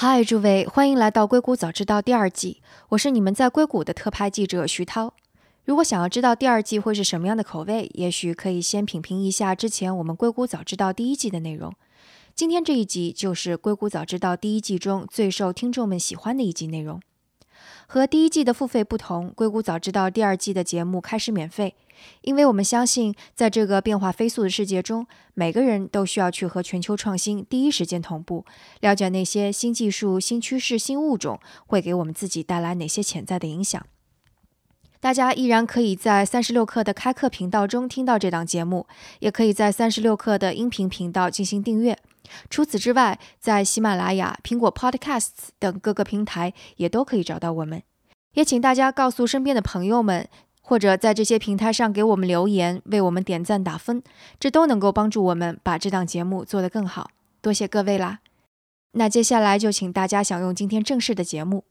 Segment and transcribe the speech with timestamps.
[0.00, 5.12] 嗨，诸位，欢迎来到《硅谷早知道》第二季，我是你们在硅谷的特派记者徐涛。
[5.64, 11.74] 如果想要知道第二季会是什么样的口味，也许可以先品评一下之前我们《硅谷早知道》第一季的内容。
[12.36, 17.00] 今天这一集就是《硅谷早知道》第一季中最受听众们喜欢的一集内容。
[17.86, 21.74] 和第一季的付费不同，《硅谷早知道》第二季的节目开始免费，
[22.22, 28.44] 因为我们相信，在这个变化飞速的世界中，每个人都需要去和全球创新第一时间同步，
[28.80, 33.84] 了解那些新技术、新趋势、新物种会给我们自己带来哪些潜在的影响。
[35.00, 38.86] 大家依然可以在三十六课的开课频道中听到这档节目，
[39.20, 41.96] 也可以在三十六课的音频频道进行订阅。
[42.50, 47.82] 除此之外，在喜马拉雅、苹果 Podcasts 等各个平台也都可以找到我们。
[48.34, 50.28] 也请大家告诉身边的朋友们，
[50.62, 54.02] 或者在这些平台上给我们留言，为我们点赞打分，
[54.38, 57.10] 这都能够帮助我们把这档节目做得更好。
[57.40, 58.20] 多谢各位啦！
[58.92, 61.64] 那接下来就请大家享用今天正式的节目。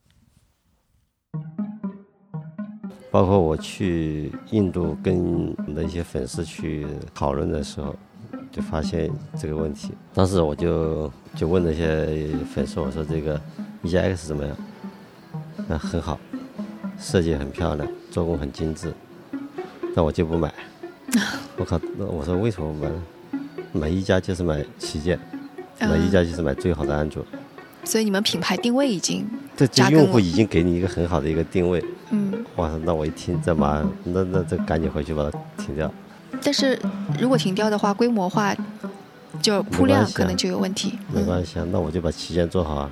[3.09, 7.95] 包括我去印度跟那些粉丝去讨论的时候。
[8.57, 9.07] 就发现
[9.39, 13.39] 这个问题，当时我就就问那些粉丝，我说这个
[13.83, 14.57] 一加 X 怎么样？
[15.67, 16.19] 那很好，
[16.99, 18.91] 设计很漂亮，做工很精致，
[19.95, 20.51] 但我就不买。
[21.55, 22.91] 我靠，那我说为什么不买？
[23.73, 25.19] 买一加就是买旗舰，
[25.79, 27.23] 买一加就是买最好的安卓。
[27.83, 29.23] 所以你们品牌定位已经
[29.55, 31.83] 这这用户已经给你一个很好的一个定位。
[32.09, 32.43] 嗯。
[32.55, 35.93] 哇塞，那我一听，这马上，那那这赶紧回去把它停掉。
[36.41, 36.79] 但是
[37.19, 38.55] 如果停掉的话，规模化
[39.41, 40.97] 就铺量可能就有问题。
[41.13, 42.89] 没关系啊，那我就把旗舰做好啊。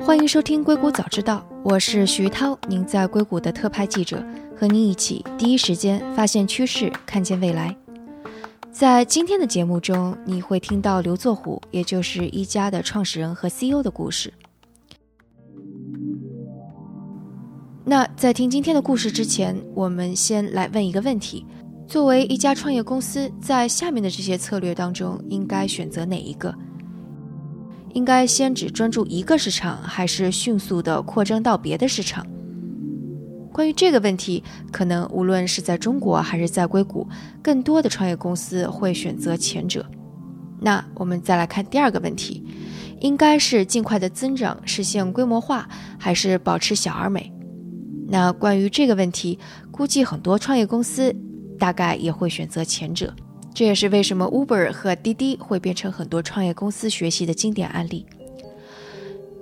[0.00, 4.22] 欢迎收听硅谷早知道，我是徐涛，您在硅谷的特派记者，
[4.54, 7.74] 和您一起第一时间发现趋势，看见未来。
[8.70, 14.32] 在今天的节目中，你会听到刘作虎，也就是一加的创始人和 CEO 的故事。
[17.86, 21.44] 那在听今天的故事之前，我们先来问一个问题：
[21.86, 26.54] 作为一家创业公司，在下面的这些策略当中，应该选择哪一个？
[27.92, 32.26] 应该先只专注一个市场，还是迅速的扩张到别的市场？
[33.52, 34.42] 关于这个问题，
[34.72, 37.06] 可能无论是在中国还是在硅谷，
[37.42, 39.84] 更多的创业公司会选择前者。
[40.58, 42.42] 那我们再来看第二个问题：
[43.00, 45.68] 应该是尽快的增长，实现规模化，
[45.98, 47.30] 还是保持小而美？
[48.06, 49.38] 那关于这个问题，
[49.70, 51.14] 估计很多创业公司
[51.58, 53.14] 大概也会选择前者。
[53.54, 58.04] 这也是为什么 Uber 和滴滴会变成很多创业公司学习的经典案例。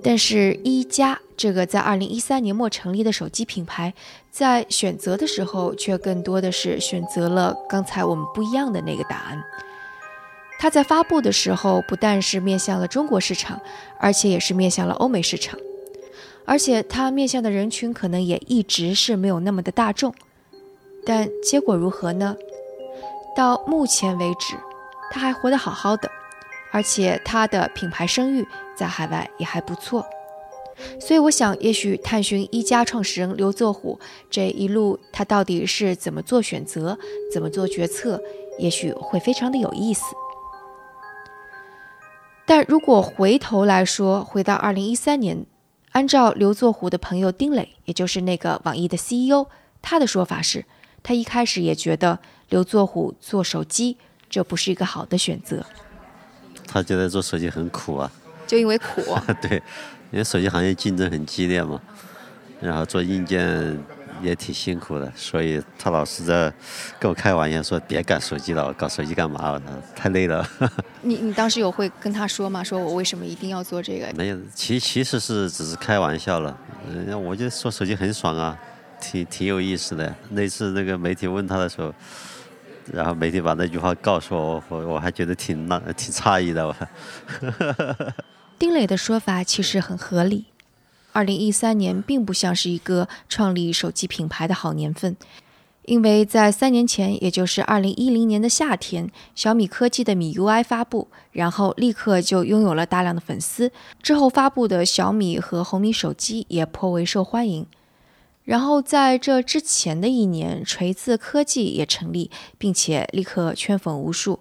[0.03, 3.93] 但是，一加这个在二零一三年末成立的手机品牌，
[4.29, 9.41] 在选择的时候却更多的是选择了刚才我们不一样的那个答案。
[10.59, 13.59] 它在发布的时候，不但是面向了中国市场，
[13.99, 15.57] 而且也是面向了欧美市场。
[16.45, 20.13] 而且他面向的人群可能也一直是没有那么的大众，
[21.05, 22.35] 但结果如何呢？
[23.35, 24.55] 到目前为止，
[25.09, 26.11] 他还活得好好的，
[26.71, 28.45] 而且他的品牌声誉
[28.75, 30.05] 在海外也还不错。
[30.99, 33.99] 所以我想，也许探寻一加创始人刘作虎
[34.29, 36.97] 这一路他到底是怎么做选择、
[37.31, 38.21] 怎么做决策，
[38.59, 40.03] 也许会非常的有意思。
[42.45, 45.45] 但如果回头来说，回到二零一三年。
[45.93, 49.47] 按照刘作虎的朋友丁磊，也就是那个网易的 CEO，
[49.81, 50.65] 他的说法是，
[51.01, 53.97] 他一开始也觉得刘作虎做手机
[54.29, 55.63] 这不是一个好的选择。
[56.67, 58.11] 他觉得做手机很苦啊，
[58.47, 59.01] 就因为苦。
[59.41, 59.61] 对，
[60.11, 61.79] 因为手机行业竞争很激烈嘛，
[62.59, 63.77] 然后做硬件。
[64.23, 66.51] 也挺辛苦的，所以他老是在
[66.99, 69.61] 跟我开玩笑说：“别搞手机了，搞手机干嘛？
[69.95, 70.47] 太累了。
[71.03, 72.63] ”你你当时有会跟他说吗？
[72.63, 74.11] 说我为什么一定要做这个？
[74.15, 76.57] 没有，其其实是只是开玩笑了。
[76.89, 78.57] 嗯，我就说手机很爽啊，
[78.99, 80.15] 挺挺有意思的。
[80.29, 81.93] 那次那个媒体问他的时候，
[82.91, 86.65] 然后媒体把那句话告诉我，我我还觉得挺那挺诧异的。
[86.67, 86.75] 我
[88.59, 90.45] 丁磊的说法其实很合理。
[91.13, 95.15] 二零一三年并不像是一个创立手机品牌的好年份，
[95.85, 103.71] 因为在三年前，也就是二零一零年的夏天，小米科技的米 UI 发布，然后立刻就拥有了大量的粉丝。
[104.01, 107.65] 之后发布的小米和红米手机也颇为受欢迎。
[108.43, 114.39] 然后在这之前的一年，锤子科技也成立，并且立刻圈粉无数。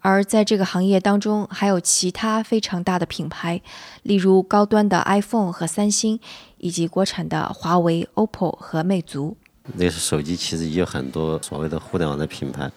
[0.00, 3.60] 而在这个行业当中，还有其他非常大的品牌，
[4.02, 6.18] 例如高端的 iPhone 和三星，
[6.58, 9.36] 以及国产的华为、OPPO 和魅族。
[9.74, 12.70] 那是手机，其实也有很多所谓的互联网的品牌。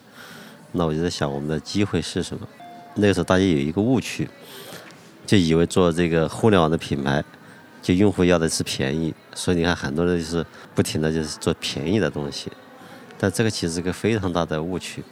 [0.72, 2.46] 那我就在想，我们的机会是什么？
[2.96, 4.28] 那个时候大家有一个误区，
[5.24, 7.24] 就以为做这个互联网的品牌，
[7.80, 10.44] 就用户要的是便宜，所以你看很多人就是
[10.74, 12.52] 不停的就是做便宜的东西，
[13.18, 15.02] 但这个其实是个非常大的误区。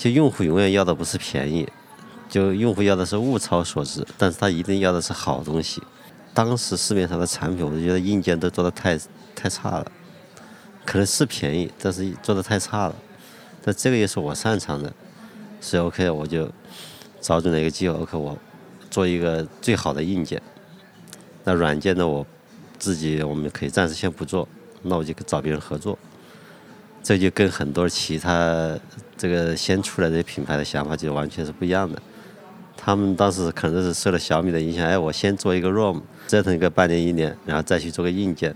[0.00, 1.68] 就用户永远要的不是便宜，
[2.26, 5.82] 就用户要的是物超所值，但是他一定要的是好东西。
[6.32, 8.98] 当时市面上的产品，我就觉得硬件都做的太
[9.36, 9.92] 太差了，
[10.86, 12.96] 可能是便宜，但是做的太差了。
[13.62, 14.90] 但这个也是我擅长的，
[15.60, 16.50] 所以 OK 我就
[17.20, 18.38] 找准了一个机会，OK 我
[18.90, 20.40] 做一个最好的硬件。
[21.44, 22.26] 那软件呢，我
[22.78, 24.48] 自己我们可以暂时先不做，
[24.80, 25.98] 那我就找别人合作。
[27.02, 28.78] 这就跟很多其他
[29.16, 32.00] 这个先出来的品牌的想法就完全是不一样的。
[32.76, 38.54] 他们当时可能是受了小米的影响，哎，我先做一个 ROM，折腾一个半年一年，然后再去做个硬件。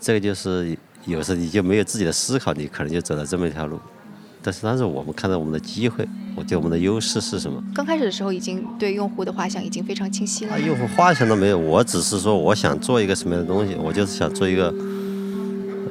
[0.00, 0.76] 这个就是
[1.06, 3.80] 有时候你就没有自己的思考，你可能就走了这么一条路。
[4.42, 7.62] 但是当时我们看到我们的机会，我觉得我们的优势是什么？
[7.74, 10.60] 刚开始的时候已经对用户的画像已经非常清晰了。
[10.60, 14.72] 用户画像都没有，我只是说我想做一个什么样的东西，我就是想做一个。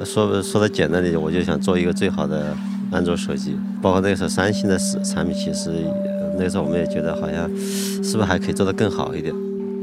[0.04, 2.56] 说说的简单点，我就想做一个最好的
[2.90, 3.56] 安卓手机。
[3.80, 5.70] 包括那个时候三星的产品，其实
[6.36, 7.48] 那个时候我们也觉得好像
[8.02, 9.34] 是不是还可以做得更好一点。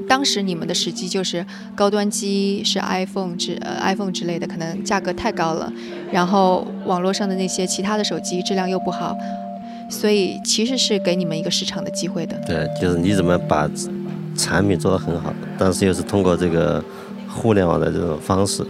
[0.07, 5.71] 当时你们的时机就是高端机是 iPhone 之呃 iPhone 之类的，可能价格太高了，
[6.11, 9.17] 然后网络上的那些其他的手机质量又不好，
[9.89, 12.39] 所以其实是给你们一个市场的机会的。
[12.45, 13.67] 对，就是你怎么把
[14.37, 16.83] 产品做得很好，但是又是通过这个
[17.27, 18.63] 互联网的这种方式。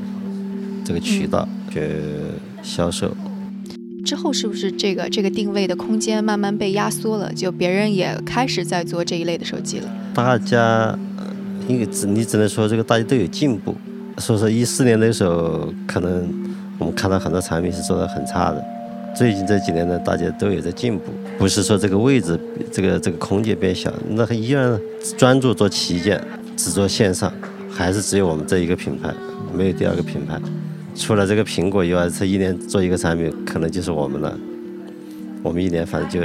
[0.86, 1.82] 这个渠道去
[2.62, 3.12] 销售，
[4.06, 7.34] 之后是不是这个这个定位的空间慢慢被压缩了？
[7.34, 9.90] 就别人也开始在做这一类的手机了。
[10.14, 10.98] 大家，
[11.68, 13.76] 因为只你只能说这个大家都有进步。
[14.20, 16.30] 所以说一四年的时候，可能
[16.78, 18.64] 我们看到很多产品是做的很差的。
[19.16, 22.40] 最近这几年呢，大家都有在进步，不是说这个位置
[22.72, 24.80] 这个这个空间变小，那依然
[25.18, 26.22] 专注做旗舰，
[26.56, 27.34] 只做线上，
[27.72, 29.12] 还是只有我们这一个品牌，
[29.54, 30.40] 没有第二个品牌。
[30.95, 34.36] 除了这个苹果以外，这一年做一个产品，可能就是我们了。
[35.44, 36.19] 我们一年反正就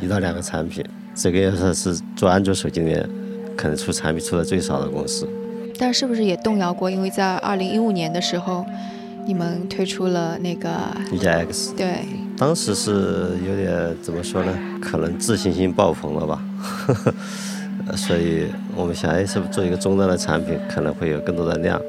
[0.00, 0.84] 一到两个产品，
[1.14, 3.08] 这个也算是做安卓手机里面
[3.56, 5.26] 可能出产品出的最少的公司。
[5.78, 6.90] 但是不是也动摇过？
[6.90, 8.66] 因为在二零一五年的时候，
[9.26, 10.70] 你们推出了那个
[11.12, 12.00] 一加 X，对，
[12.36, 14.52] 当时是有点怎么说呢？
[14.82, 16.42] 可能自信心爆棚了吧，
[17.96, 21.80] 所以我们想，哎，是不是做一个终端的产品，可能会有更多的量。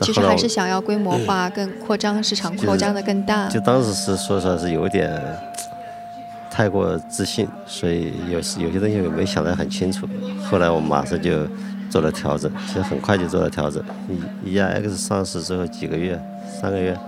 [0.00, 3.48] 其实还是想要规模化、更扩张市场，扩张的更大。
[3.48, 5.20] 就当时是说实话是有点
[6.50, 10.08] 太过自信，所以有有些东西没想得很清楚。
[10.50, 11.46] 后来我马上就
[11.88, 13.82] 做了调整，其实很快就做了调整。
[14.44, 16.20] 一加 X 上市之后几个月、
[16.60, 16.98] 三个月，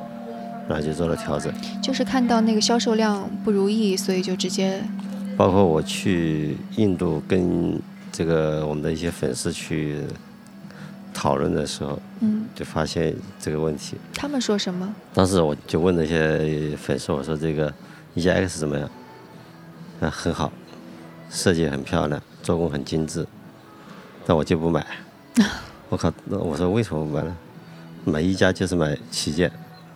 [0.69, 1.53] 然后就做了调整。
[1.83, 4.81] 就是看到那个销售量不如意，所以就直接。
[5.37, 7.81] 包括我去印度跟
[8.13, 9.99] 这个我们的一些粉丝去。
[11.25, 13.97] 讨论的时候，嗯，就发现这个问题。
[14.15, 14.95] 他们说什么？
[15.15, 17.73] 当时我就问那些粉丝，我说：“这个
[18.13, 18.87] 一加 X 怎么样？”
[20.03, 20.53] 啊，很好，
[21.31, 23.27] 设计很漂亮，做工很精致，
[24.27, 24.87] 但我就不买。
[25.89, 26.13] 我靠！
[26.27, 27.35] 那我说为什么不买呢？
[28.05, 29.51] 买一加就是买旗舰，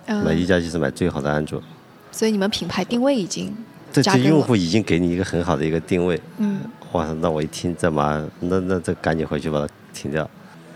[0.07, 1.63] 买一加就是买最好的安卓。
[2.11, 3.55] 所以你们品牌定位已经
[3.93, 6.19] 这这用户已经给你一个很好的一个定位。
[6.39, 6.61] 嗯。
[6.93, 7.13] 哇！
[7.21, 10.27] 那我一听，这妈，那那这赶紧回去把它停掉。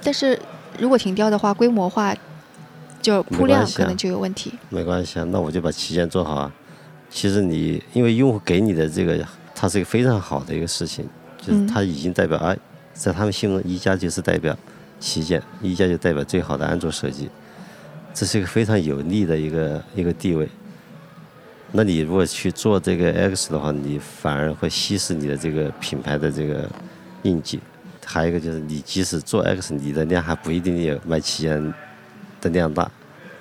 [0.03, 0.39] 但是
[0.79, 2.15] 如果停掉的话，规模化
[3.01, 4.53] 就铺量可能就有问题。
[4.69, 6.53] 没关系啊，那我就把旗舰做好啊。
[7.11, 9.23] 其实你因为用户给你的这个，
[9.55, 11.05] 它是一个非常好的一个事情，
[11.41, 12.57] 就是它已经代表啊，
[12.95, 14.57] 在他们心中一加就是代表
[14.99, 17.29] 旗舰，一加就代表最好的安卓手机，
[18.15, 20.49] 这是一个非常有利的一个一个地位。
[21.73, 26.69] 那你如果去做这个 X 的话，你反而会稀释你的这个品牌的这个
[27.23, 27.61] 印记。
[28.13, 31.75] 还有一个就是，你即使做 X，你的量还不一定有卖旗舰
[32.43, 32.91] 的量大，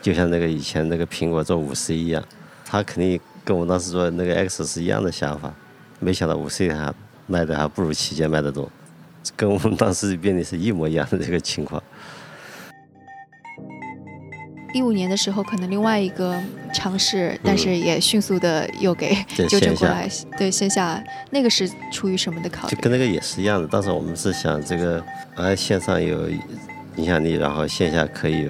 [0.01, 2.23] 就像那个以前那个苹果做五 C 一样，
[2.63, 5.53] 他肯定跟我当时做那个 X 是一样的想法，
[5.99, 6.93] 没想到五 C 还
[7.27, 8.71] 卖的还不如旗舰卖的多，
[9.35, 11.83] 跟我们当时变的是一模一样的这个情况。
[14.73, 16.39] 一五年的时候，可能另外一个
[16.73, 19.15] 尝试，但是也迅速的又给
[19.49, 20.09] 纠正过来。
[20.37, 22.75] 对线下那个是出于什么的考虑？
[22.75, 23.67] 就跟那个也是一样的。
[23.67, 25.03] 当时我们是想这个，
[25.35, 26.29] 呃，线上有
[26.95, 28.49] 影响力，然后线下可以。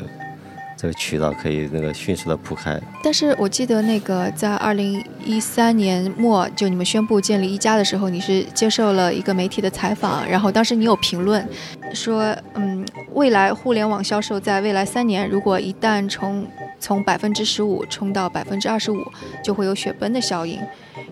[0.77, 11.47] 这个渠道可以那个迅速的铺开，但是我记得那个在二零一三年末，就你们宣布建立一家的时候，你是接受了一个媒体的采访，然后当时你有评论
[11.93, 16.47] 说，嗯，未来互联网销售在未来三年，如果一旦从
[16.79, 19.05] 从百分之十五冲到百分之二十五，
[19.43, 20.59] 就会有雪崩的效应。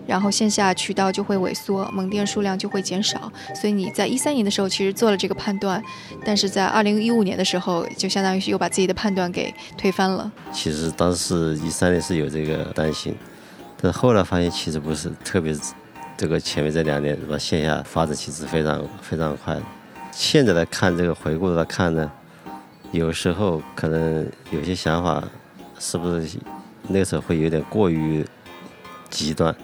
[0.06, 3.30] 然后线下渠道就会萎缩，门店数量就会减少。
[3.54, 5.82] 所以你在一三年的时候其实做了这个判断，
[6.24, 10.30] 但是在二零一五年的时候，就相当于是又把自己的判断给推翻了。
[10.52, 13.14] 其实当时一三年是有这个担心，
[13.80, 15.54] 但后来发现其实不是，特别
[16.16, 17.38] 这个前面这两年，是吧？
[17.38, 19.56] 线下发展其实非常非常快。
[20.12, 22.10] 现在来看这个回顾来看呢，
[22.92, 25.22] 有时候可能有些想法
[25.78, 26.38] 是不是
[26.88, 28.24] 那个时候会有点过于
[29.08, 29.54] 极端，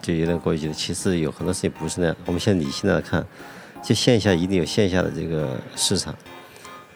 [0.00, 0.74] 就有点过于极端。
[0.74, 2.16] 其实有很多事情不是那样。
[2.26, 3.24] 我们现在理性的来看，
[3.82, 6.14] 就线下一定有线下的这个市场，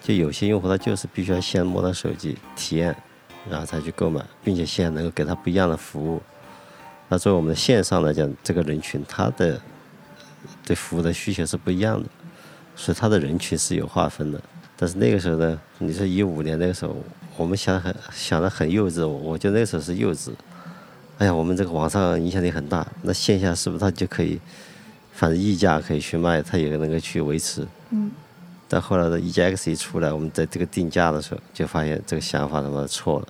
[0.01, 2.97] 就有些用户他就是必须要先摸到手机体验，
[3.51, 6.23] 然后才去购买，并且现在能够给他不一样的服务。
[7.09, 9.61] 那作为我们的线上来讲，这个人群他的
[10.65, 12.09] 对服务的需求是不一样的。
[12.77, 14.41] 所以它的人群是有划分的，
[14.77, 16.97] 但是那个时候呢，你说一五年那个时候，
[17.37, 20.31] 我们想很想的很幼稚，我觉得那个时候是幼稚。
[21.19, 24.41] 哎呀，我们这个网上影响力很大，那线下是不是它就可以，
[25.13, 27.67] 反正溢价可以去卖，它也能够去维持。
[27.91, 28.11] 嗯。
[28.67, 33.29] 但后来的 E G X 一出来，我们在这个定价的时候，就发现这个想法他妈错了。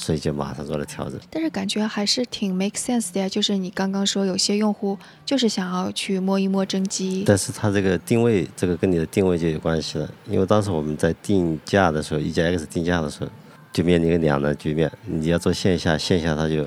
[0.00, 3.28] 所以就马上做了调整，但是感觉还是挺 make sense 的呀。
[3.28, 10.08] 就是你刚刚说有些用户就是想要去摸一摸真机，但是它这个定位，这个跟你的定位就有关系了。
[10.28, 13.30] 因为当时我们在定价的时候，一加 X 定价的时候，
[13.72, 14.88] 就面临一个两难局面。
[15.04, 16.64] 你要做线下，线下他就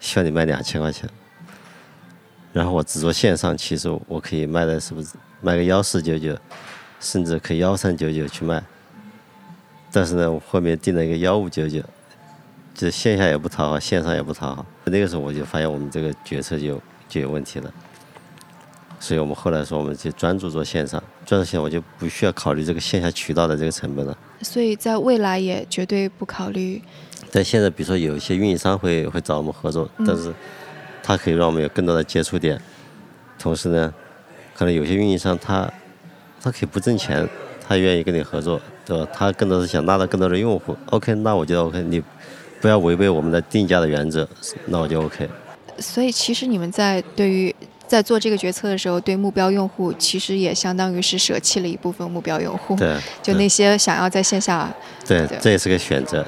[0.00, 1.06] 需要你卖两千块钱，
[2.54, 5.10] 然后我只做线上，其实我可以卖的是不是
[5.42, 6.34] 卖个幺四九九，
[7.00, 8.64] 甚至可以幺三九九去卖。
[9.92, 11.82] 但是呢，我后面定了一个幺五九九。
[12.76, 14.66] 就线下也不讨好，线上也不讨好。
[14.84, 16.78] 那个时候我就发现我们这个决策就
[17.08, 17.72] 就有问题了，
[19.00, 24.14] 所以我们后来说我们就专注做线上，专注线我就不需要考虑这个线下渠道的这个成本了。
[24.42, 26.82] 所以在未来也绝对不考虑。
[27.32, 30.30] 但现在比如说有一些运营商会会找我们合作，但是
[31.02, 32.60] 他可以让我们有更多的接触点，
[33.38, 33.92] 同时呢，
[34.54, 35.66] 可能有些运营商他
[36.42, 37.26] 他可以不挣钱，
[37.66, 39.10] 他愿意跟你合作，对吧？
[39.14, 40.76] 他更多是想拉到更多的用户。
[40.90, 42.02] OK，那我觉得 OK，你。
[42.60, 44.28] 不要违背我们的定价的原则，
[44.66, 45.28] 那我就 OK。
[45.78, 47.54] 所以其实你们在对于
[47.86, 52.74] 在做这个决策的时候，对目标用户其实也相当于是舍弃了一部分目标用户。
[52.76, 54.74] 对，就那些想要在线下。
[55.06, 56.26] 对，这也是个选择。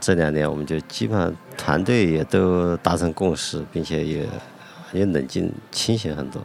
[0.00, 4.26] 这两年我们就基本上团队也都达成共识，并且也
[4.92, 6.42] 也冷静清醒很多。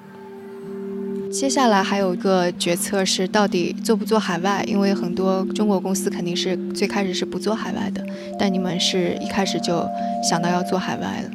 [1.31, 8.05] 接下来还有一个决策是到底做不做海外，因为很多中国公司肯定是最开始是不做海外的，
[8.37, 9.87] 但你们是一开始就
[10.21, 11.31] 想到要做海外了。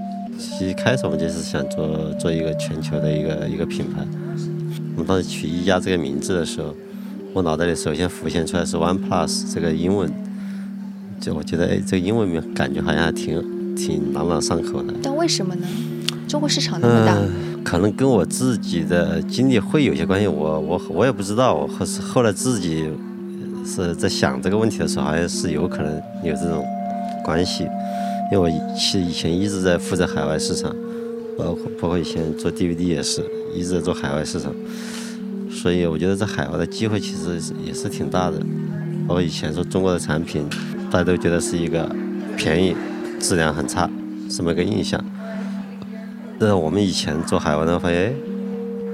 [0.60, 4.02] 一开始我们就是想做做一个全球的一个一个品牌。
[4.94, 6.74] 我们当时取一加这个名字的时候，
[7.32, 10.12] 我脑袋里首先浮现出来是 One Plus 这个英文，
[11.18, 14.92] 就我觉得哎，这个英文名感觉好像还挺挺朗朗上口的。
[15.02, 15.66] 但为什么呢？
[16.28, 17.16] 中国市场那么大。
[17.66, 21.52] 可能跟我自己的经历会有些关系，我我我也不知道。
[21.52, 22.88] 我后后来自己
[23.66, 26.64] 是在想这个问题的时候，好像是有可能有这种
[27.25, 27.64] 关系。
[28.30, 30.73] 因为我其实以前一直在负责海外市场，
[31.37, 33.20] 包括包括以前做 DVD 也是
[33.52, 34.54] 一直在做海外市场，
[35.50, 38.38] 所以我觉得在海外的机会其实也是挺大的。
[39.08, 40.49] 包括以前说中国的产品，
[40.88, 41.92] 大家都觉得是一个
[42.37, 42.76] 便宜、
[43.18, 43.90] 质量很差
[44.30, 45.04] 这么一个印象。
[46.38, 48.12] 那我们以前做海外呢，发现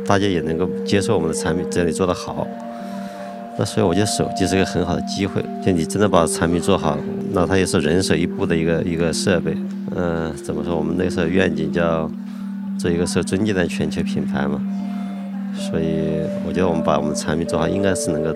[0.07, 2.47] 大家也能够接受我们的产品，只要你做得好。
[3.59, 6.97] 那所以我觉得手机是一个很好的机会，就你真的把产品做好，
[7.33, 9.57] 那它也是人手一部的一个一个设备。
[9.95, 10.77] 嗯，怎么说？
[10.77, 12.09] 我们那时候愿景叫
[12.79, 14.61] 做一个受尊敬的全球品牌嘛。
[15.55, 18.33] 所以我觉得我们把我们产品做好，应该是能够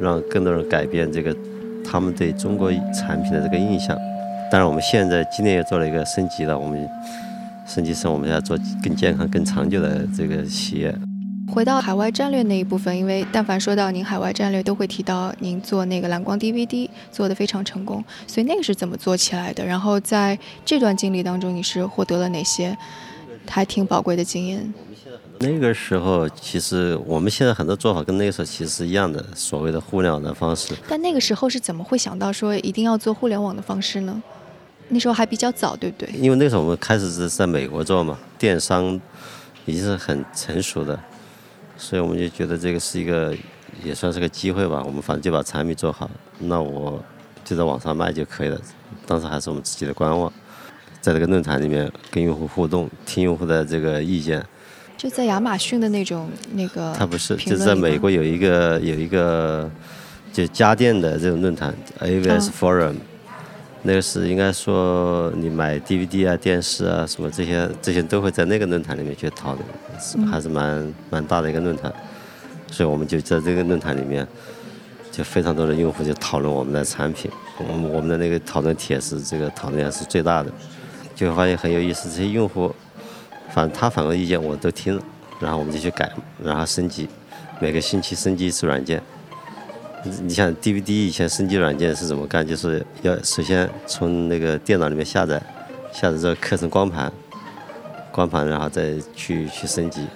[0.00, 1.36] 让更多人改变这个
[1.84, 3.98] 他们对中国产品的这个印象。
[4.50, 6.88] 当然，我们现在今年也做了一个升级了，我们。
[7.68, 10.92] 升级成我们要做更健康、更长久的这个企业。
[11.52, 19.64] 回到海外战略那一部分，因为但凡说到您海外战略，都会提到您做那个蓝光 DVD 做的非常成功，所以那个是怎么做起来的？
[19.64, 22.76] 然后在这段经历当中，你是获得了哪些
[23.46, 24.72] 还挺宝贵的经验？
[25.40, 30.74] 那个时候，其实我们现在很多做法跟那个时候其实是一样的，所谓的互联网的方式。
[30.88, 34.22] 但那个时候是怎么会想到说一定要做互联网的方式呢？
[34.88, 36.08] 那时候还比较早，对不对？
[36.14, 39.00] 因为那时候我们开始是在美国做嘛，电商
[39.66, 40.98] 已经是很成熟的，
[41.76, 43.36] 所以我们就觉得这个是一个
[43.84, 44.82] 也算是个机会吧。
[44.84, 47.02] 我们反正就把产品做好，那我
[47.44, 48.58] 就在网上卖就可以了。
[49.06, 50.32] 当时还是我们自己的官网，
[51.00, 54.44] 在这个论坛里面跟用户互动，听用户的这个意见。
[54.96, 56.94] 就在亚马逊的那种那个？
[56.98, 59.70] 他不是，就是在美国有一个有一个
[60.32, 62.94] 就家电的这种论坛，AVS Forum。
[63.82, 69.64] 那个是应该说你买 DVD 啊、电视啊什么这些这些都会在那个论坛里面去讨论，
[70.00, 71.92] 是还是蛮蛮大的一个论坛。
[72.70, 74.26] 所以我们就在这个论坛里面，
[75.10, 77.30] 就非常多的用户就讨论我们的产品。
[77.56, 80.52] 我们我们的那个讨论帖是这个讨论量是最大的，
[81.14, 82.10] 就会发现很有意思。
[82.10, 82.74] 这些用户，
[83.50, 85.02] 反正他反馈意见我都听了，
[85.40, 87.08] 然后我们就去改，然后升级，
[87.58, 89.02] 每个星期升级一次软件。
[90.22, 92.46] 你像 DVD 以前升级软件是怎么干？
[92.46, 95.42] 就是要首先从那个电脑里面下载，
[95.92, 97.12] 下载之后刻成光盘，
[98.12, 100.06] 光盘然后再去去升级，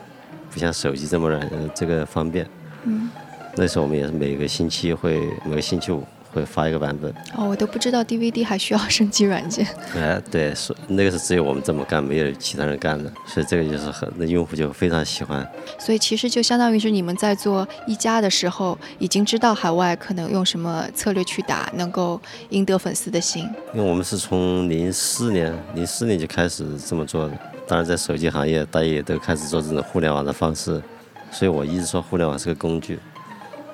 [0.50, 2.46] 不像手机这么软，这个方便。
[2.84, 3.10] 嗯。
[3.54, 6.02] 那时候我们也是每个星期会每个星期五。
[6.32, 9.66] 会发一个版本哦，我都不知道 DVD 还需要升级软件。
[9.94, 15.46] 哎，对，是那个是只有我们这么干，没有其他人干的，所以这个就是很那用户就非常喜欢。
[15.78, 23.48] 所以其实就相当于是你们在做一加的时候，已经知道海外可能用什么策略去打，能够赢得粉丝的心。
[23.74, 30.82] 因为我们是从零四年零四年就开始这么做的，当然在手机行业，大家也都开始做这种互联网的方式，
[31.30, 32.98] 所以我一直说互联网是个工具，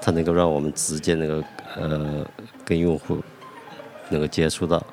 [0.01, 1.47] 它能够让我们直接能够。
[1.77, 2.27] 呃，
[2.65, 3.23] 跟用户
[4.11, 4.85] 能够接触到，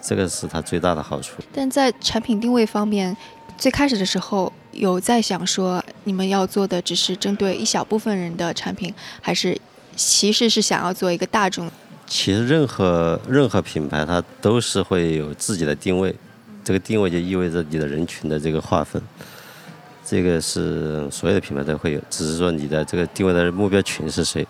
[0.00, 1.42] 这个是它最大的好处。
[1.52, 3.16] 但在产品定位方面，
[3.58, 9.58] 最开始的时候有在想说，你们要做的只是针对一小部分人的产品，还是
[9.96, 11.70] 其实是想要做一个大众？
[12.06, 16.14] 其实任何任何品牌它都是会有自己的定位，
[16.62, 19.02] 这个定位就意味着你的人群的这个划分，
[20.04, 24.46] 这个是所有的品牌都会有，只是说你的这个定位的目标群是谁。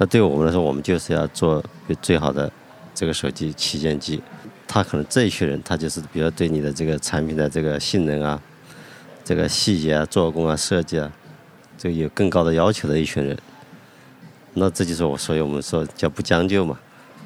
[0.00, 1.62] 那对我们来说，我们就是要做
[2.00, 2.50] 最好的
[2.94, 4.18] 这个手机旗舰机。
[4.66, 8.40] 他可能这一群人，他就是比如对你的这个产品的这个性能啊、
[9.22, 11.12] 这个细节啊、做工啊、设计啊，
[11.76, 13.36] 这个有更高的要求的一群人。
[14.54, 16.78] 那这就是我，所以我们说叫不将就嘛。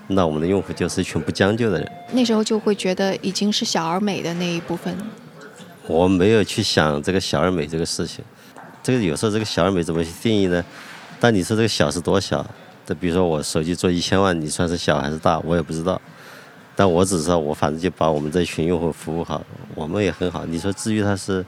[0.08, 1.88] 那我们的用户就是一群不将就的人。
[2.10, 4.92] 那时候就会觉得已经是小而美的那一部分。
[5.86, 8.24] 我没有去想这个小而美这个事情。
[8.82, 10.64] 这个有时候这个小而美怎么去定义呢？
[11.20, 12.44] 但你说这个小是多小？
[12.86, 15.38] 这比如说我手机做一千万，你算是小还是大？
[15.40, 16.00] 我也不知道。
[16.76, 19.40] 但我只知道我反正就把我们这群用户服务好，
[19.76, 20.44] 我们也很好。
[20.44, 21.46] 你说至于他是，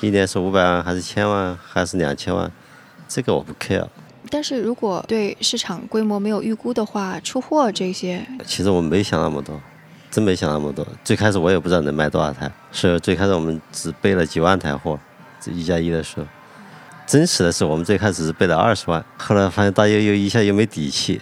[0.00, 2.50] 一年是五百万还是千万还是两千万，
[3.06, 3.86] 这个我不 care。
[4.30, 9.60] 但是如果对市场规模没有预估的话，出货这些，其实我没想那么多，
[10.10, 10.84] 真没想那么多。
[11.04, 14.98] 最开始我也不知道能卖多少台，所以最开始我们只备了几万台货，
[15.40, 16.26] 这一加一的时候。
[17.06, 21.20] 真实的是，我们最开始是备了二十万，后来发现大家又一下又没底气，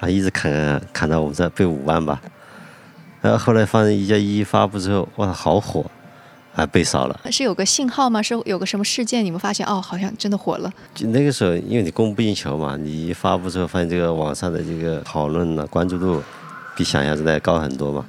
[0.00, 2.20] 然后一直砍砍到我们这备五万吧。
[3.20, 5.88] 然后后来发现一加一发布之后，哇，好火，
[6.52, 7.20] 还背少了。
[7.30, 8.20] 是有个信号吗？
[8.20, 9.24] 是有个什么事件？
[9.24, 10.68] 你们发现哦，好像真的火了。
[10.92, 16.20] 就那个时候，因为你供不应求嘛，你一发布之后，发现这个网上的这个讨论呢，关注度
[16.76, 18.04] 比想象中的要高很多嘛，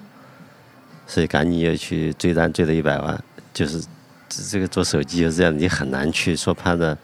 [1.05, 3.23] 所以赶紧又去追单，追了一百万，
[3.53, 3.83] 就是。
[4.41, 6.97] 这个做手机就是这样，你很难去说判断，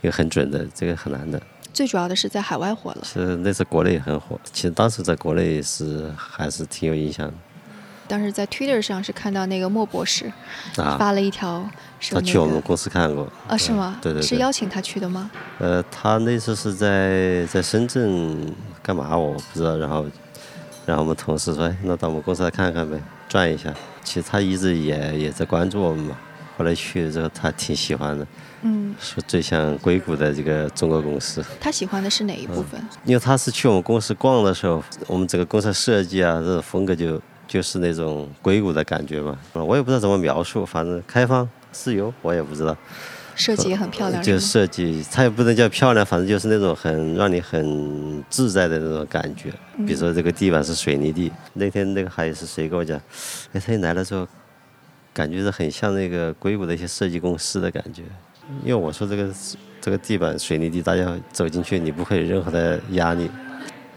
[0.00, 1.40] 又很准的，这个很难的。
[1.72, 2.98] 最主要的是在海外火了。
[3.04, 7.34] 是那次国内很火，其实当时在国内是还是挺有影响的。
[8.08, 10.32] 当时在 Twitter 上是看到那个莫博士
[10.74, 11.64] 发了一条，
[12.10, 13.32] 他去我们公司看过。
[13.46, 13.98] 啊，是吗？
[14.02, 14.20] 对对。
[14.20, 15.30] 是邀请他去的吗？
[15.60, 20.04] 呃，他那次是在在深圳干嘛我不知道，然后
[20.84, 23.72] 然后我们同事说，哎，那到我们公司来看看呗，转一下。
[24.02, 26.18] 其实他一直也也在关注我们嘛。
[26.60, 28.26] 后来去了之后，他挺喜欢的，
[28.60, 31.42] 嗯，说最像硅谷的这个中国公司。
[31.58, 32.78] 他喜欢的是哪一部分？
[33.06, 37.18] 因为他是去我们公司逛的时候，我们整个公司设计啊，这种风格就
[37.48, 39.38] 就是那种硅谷的感觉嘛。
[39.54, 42.76] 我也不知道怎么描述，反正开放、自由，我也不知道。
[43.34, 44.22] 设计也很漂亮。
[44.22, 49.50] 就设计，它也不能叫漂亮，反正就是那种很让你很自在的那种感觉。
[49.86, 53.00] 比如说这个地板是水泥地，那天那个还是谁跟我讲？
[53.54, 54.28] 哎，他一来了之后。
[55.20, 58.02] 感觉是很像那个硅谷的一些设计公司的感觉，
[58.64, 59.28] 因为我说这个
[59.78, 63.30] 这个地板水泥地，大家走进去你不会有任何的压力，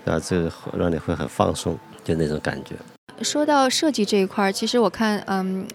[0.04, 2.76] 啊，这个让你会很放松，就那种感觉。
[3.22, 5.66] 说到设计这一块儿，其实我看，嗯，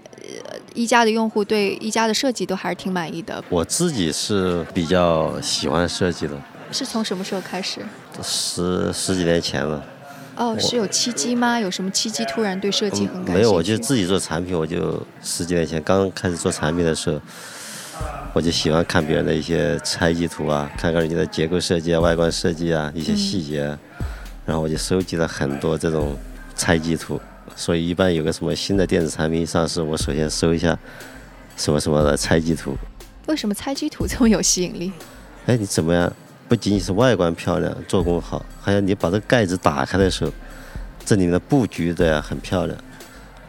[0.74, 3.42] 一加的用户对一加的设计都还是挺满意的。
[3.48, 6.38] 我自己是比较喜欢设计的。
[6.70, 7.80] 是从什么时候开始？
[8.22, 9.82] 十十几年前了。
[10.38, 11.58] 哦，是有契机吗？
[11.58, 13.32] 有什么契机突然对设计很感兴趣？
[13.32, 14.56] 没有，我就自己做产品。
[14.56, 17.20] 我就十几年前刚开始做产品的时候，
[18.32, 23.76] 我就喜欢看别人的一些拆机图啊，看看人家的结构设计啊、外观设计啊一些细节，
[24.46, 26.16] 然后我就收集了很多这种
[26.54, 27.20] 拆机图。
[27.56, 30.78] 所以一般有个什么新的电子产品上市，我首先搜一下
[31.56, 32.76] 什么什么的拆机图。
[33.26, 34.92] 为什么拆机图这么有吸引力？
[35.46, 36.12] 哎，你怎么样？
[36.48, 40.32] 不仅仅是外观漂亮、做工好，还有你把这个盖子打开的时候，
[41.04, 42.78] 这里面的布局的很漂亮。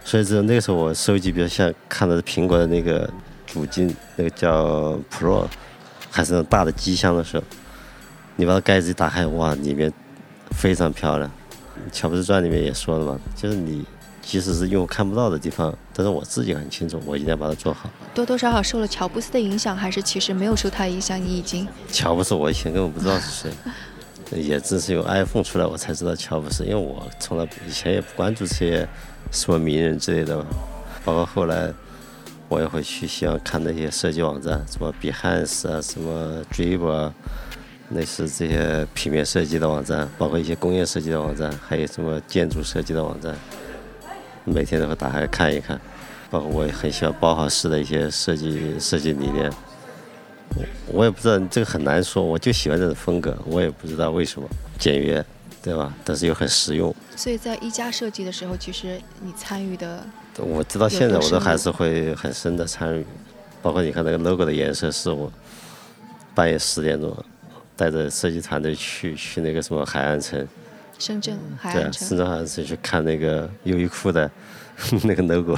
[0.03, 3.09] 所以说那个时候我收集，比如像看的苹果的那个
[3.47, 5.45] 主机，那个叫 Pro，
[6.11, 7.43] 还是那种大的机箱的时候，
[8.35, 9.91] 你把它盖子一打开，哇，里面
[10.51, 11.31] 非常漂亮。
[11.93, 13.85] 乔布斯传里面也说了嘛，就是你
[14.21, 17.89] 即使是用看不到的地方，但是我自己很清楚，我一定要把它做好。
[18.15, 21.21] 多多少少受了乔布斯的影响，还是其实没有受他影响？
[21.21, 23.51] 你已经乔布斯，我以前根本不知道是谁，
[24.41, 28.87] 也正是有 iPhone 出来，我才知道乔布斯，因为我从来以前也不关注这些
[29.29, 30.37] 什么名人之类的，
[31.03, 31.69] 包括后来
[32.47, 37.13] 我也会去喜欢看那些设计网站，什么 Behance 啊，什么 Dribbble 啊。
[37.89, 43.35] 类似这些平面设计的网站，包括一些工业设计的网站，还有什么建筑设计的网站，
[44.49, 45.79] 每天都会打开看一看。
[46.29, 49.51] 包括我也很喜欢包豪斯的一些设计设计理念。
[50.55, 50.65] 我
[50.99, 55.23] 我也不知道这个很难说，我就喜欢这种风格，我也不知道为什么简约，
[55.63, 55.93] 对吧？
[56.03, 56.93] 但是又很实用。
[57.15, 60.03] 所以在一家设计的时候，其实你参与的，
[60.37, 63.05] 我知道现在我都还是会很深的参与。
[63.61, 65.31] 包括你看那个 logo 的颜色，是我
[66.35, 67.15] 半夜十点钟。
[67.75, 70.45] 带着设计团队去去那个什么海岸城，
[70.99, 74.29] 深圳海岸城，深圳海岸城去看那个优衣库的
[75.03, 75.57] 那个 logo，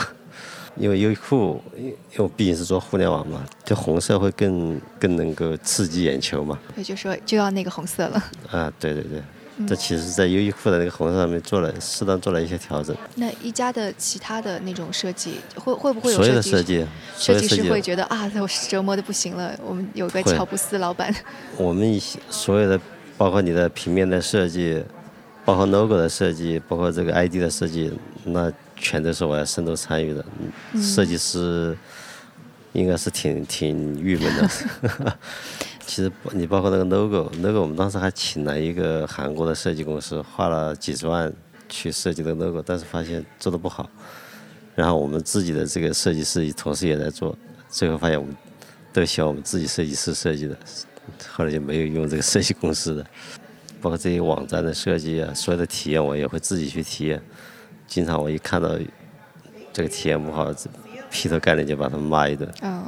[0.77, 6.57] 因为优衣库因为毕竟是做互联网嘛，就红色会更更能够刺激眼球嘛。
[6.77, 8.23] 也就说就要那个红色了。
[8.49, 9.21] 啊，对对对。
[9.67, 12.95] 这其实，在优衣库的那个红色上面做了适当做了一些调整。
[13.15, 16.83] 那一家的其他的那种设计，会会不会有所有的设计？
[17.15, 19.55] 设计师会觉得啊，我折磨的不行了。
[19.63, 21.13] 我们有个乔布斯老板。
[21.57, 21.99] 我们
[22.31, 22.79] 所有的，
[23.17, 24.83] 包括你的平面的设计，
[25.43, 27.91] 包括 logo 的设计，包括这个 ID 的设计，
[28.25, 30.23] 那全都是我要深度参与的。
[30.79, 31.75] 设计师
[32.73, 35.17] 应该是挺挺郁闷的。
[35.85, 41.31] 其实你包括那个 logo，logo 我们当时还请了一个韩国的设计公司，花了几十万
[41.67, 43.89] 去设计的 logo，但是发现做的不好。
[44.73, 48.33] 然后我们自己的这个设计师同时也在做，最后发现我们
[48.93, 50.55] 都喜欢我们自己设计师设计的，
[51.29, 53.05] 后来就没有用这个设计公司的。
[53.81, 57.21] 包括这些网站的设计啊，所有的体验我也会自己去体验。
[57.87, 58.69] 经常我一看到
[59.73, 60.53] 这个体验不好，
[61.09, 62.49] 劈头盖脸就把他们骂一顿。
[62.61, 62.83] 哦。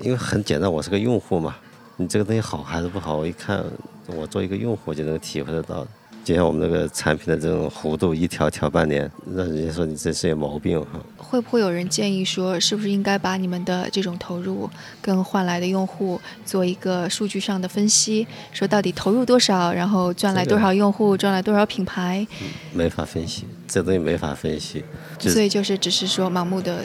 [0.00, 1.56] 因为很简单，我是个用户嘛。
[1.96, 3.16] 你这个东西好还是不好？
[3.16, 3.64] 我一看，
[4.06, 5.86] 我做一个用户就能体会得到。
[6.26, 10.98] 就像我们那个产品的这种弧度，一条调半年，让人家说你这是有毛病哈。
[11.16, 14.68] 会不会有人建议说，是不是应该把你们的这种投入
[15.00, 18.26] 跟换来的用户做一个数据上的分析？
[18.52, 22.26] 说到底投入多少，然后赚来多少用户，赚来多少品牌？
[22.72, 24.82] 没法分析，这东西没法分析。
[25.20, 26.80] 所以就是只是说盲目的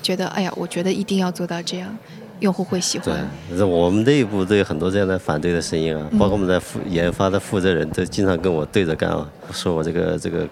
[0.00, 1.92] 觉得，哎呀，我觉得一定要做到这样。
[2.40, 3.28] 用户会喜欢。
[3.50, 10.46] 对，我们内部都有很多这样的反对的声音啊，包括我们的负研发的负责人都经常跟我对着干啊，说我这个这个，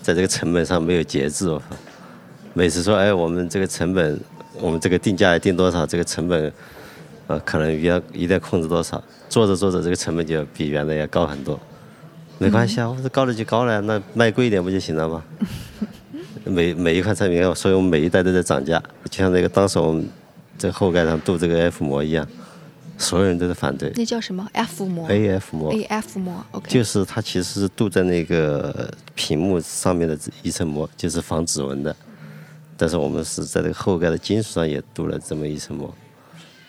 [0.00, 1.48] 在这个成本上没有节制。
[1.48, 1.60] 我
[2.54, 4.20] 每次说，哎，我们这个成本，
[4.60, 6.52] 我们这个定价定多少，这个成本，
[7.26, 11.58] 呃，可能要一定要控制多少，做着做着这个成本就比原来要高很多。
[12.38, 15.24] 没关系啊，我说高了就高了，那卖贵一点不就行了吗？
[16.44, 20.08] 每每一款产品，所以我们每一代都在涨价，就像那个当时我们。
[20.58, 22.26] 在后盖上镀这个 F 膜一样，
[22.98, 23.92] 所有人都在反对。
[23.94, 25.72] 那叫什么 F 膜？AF 膜。
[25.72, 26.68] AF 膜，OK。
[26.68, 31.94] 就是它其实是镀在那个屏幕上面的一层膜，就是防指纹的。
[32.76, 35.94] 但是我们是在这个后盖的金属上也镀了这么一层膜，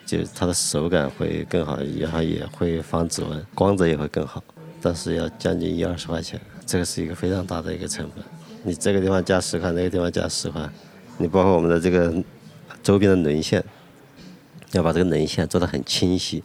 [0.06, 4.44] 就它的手感会更好，然后也会防指纹，光泽也会更好。
[4.82, 8.24] 但是要将近一二十块钱，这个是一个非常大的一个成本。
[8.64, 10.68] 你这个地方加十块，那个地方加十块，
[11.18, 12.14] 你包括我们的这个
[12.84, 13.64] 周边的轮线。
[14.72, 16.44] 要把这个棱线做得很清晰，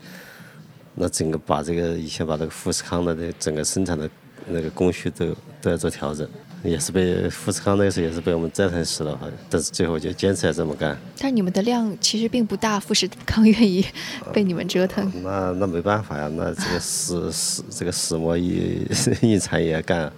[0.94, 4.08] 那整个把这个以前把这个富士康的这整个生产的
[4.48, 6.28] 那个工序都都要做调整，
[6.62, 10.96] 也是被富士康那时候也是被我们折腾死了，好像但是最后就坚持要这么干。
[11.18, 13.84] 但是你们的量其实并不大，富士康愿意
[14.32, 15.10] 被你们折腾。
[15.22, 18.86] 那那没办法呀，那这个死死这个死磨印
[19.22, 20.12] 印产也要干。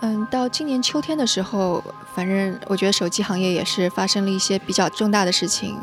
[0.00, 1.82] 嗯，到今年秋天的时候，
[2.14, 5.76] 反正我觉得手机行业也是发生了一些比较重大的事情。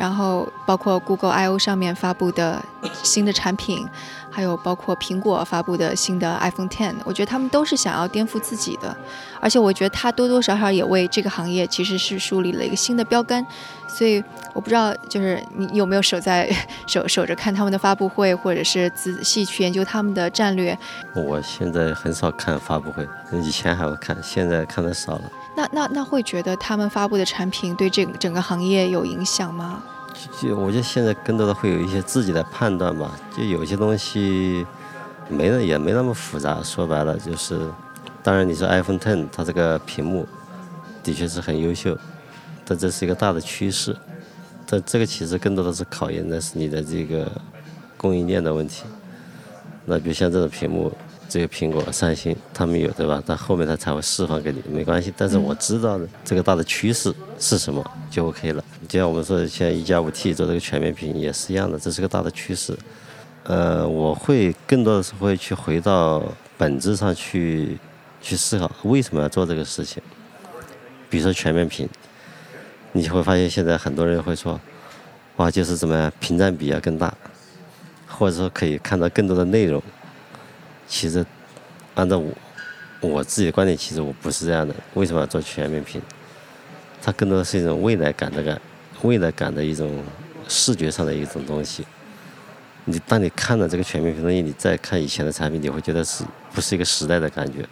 [0.00, 2.64] 然后包括 Google I/O 上面发布的
[3.02, 3.86] 新的产品，
[4.30, 8.96] 还有包括苹果发布的新的 iPhone Ten，我觉得他们都是想要颠覆自己的，
[9.40, 13.44] 而且我觉得它多多少少也为这个行业其实是树立了一个新的标杆。
[13.88, 14.22] 所以
[14.54, 16.48] 我不知道，就是你有没有守在
[16.86, 20.78] 守守着看他们的发布会，或者是仔细去研究他们的战略？
[21.12, 25.22] 我现在很少看发布会，以前还会看，现在看的少了。
[25.56, 29.82] 那那那会觉得他们发布的产品对这整个行业有影响吗？
[30.40, 34.66] 就我觉得现在更多的会有一些自己的判断吧，就有些东西
[35.28, 36.62] 没也没那么复杂。
[36.62, 37.70] 说白了就是，
[38.22, 40.26] 当然，你说 iPhone Ten 它这个屏幕
[41.02, 41.96] 的确是很优秀，
[42.64, 43.96] 但这是一个大的趋势。
[44.66, 47.30] 但这个其实更多的是考验的是你的这个
[47.96, 48.84] 供应链的问题。
[49.84, 50.92] 那比如像这种屏幕，
[51.30, 53.22] 这个苹果、三星他们有对吧？
[53.24, 55.14] 但后面它才会释放给你，没关系。
[55.16, 58.64] 但是我知道的这个大的趋势是什么就 OK 了。
[58.88, 62.76] 就像我们说，现在一加五 T 做这个全面屏也是一样的，这是个大的趋势。
[63.44, 66.20] 呃，我会更多的是会去回到
[66.58, 67.78] 本质上去
[68.20, 70.02] 去思考为什么要做这个事情。
[71.08, 71.88] 比如说全面屏，
[72.90, 74.60] 你就会发现现在很多人会说，
[75.36, 77.14] 哇，就是怎么样屏占比要更大，
[78.08, 79.80] 或者说可以看到更多的内容。
[80.90, 81.24] 其实
[81.94, 82.32] 按照我
[83.00, 84.74] 我自己的观点，其实我不是这样的。
[84.94, 86.02] 为什么要做全面屏？
[87.00, 88.60] 它更多的是一种未来感的感，
[89.02, 90.02] 未来感的一种
[90.48, 91.86] 视觉上的一种东西。
[92.86, 97.64] 你当你看了这个全面屏东西，你再看以前的产品，你会觉得是不是一个时代的感觉？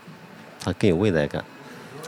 [0.63, 1.45] 它更有未来感。